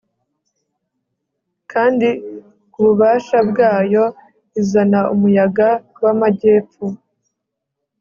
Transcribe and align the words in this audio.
kandi 1.71 2.09
ku 2.71 2.79
bubasha 2.85 3.37
bwayo 3.49 4.03
izana 4.61 4.99
umuyaga 5.13 5.69
w'amajyepfo 6.03 6.85